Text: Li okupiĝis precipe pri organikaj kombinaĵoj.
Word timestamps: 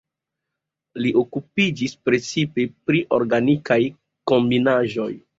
Li 1.05 1.09
okupiĝis 1.21 1.91
precipe 2.07 2.65
pri 2.89 3.01
organikaj 3.17 3.77
kombinaĵoj. 4.33 5.11